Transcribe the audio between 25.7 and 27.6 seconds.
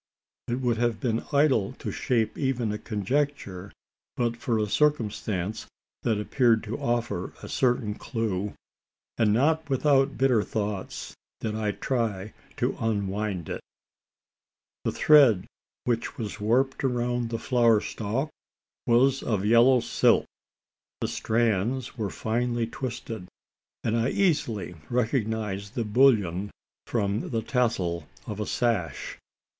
the bullion from the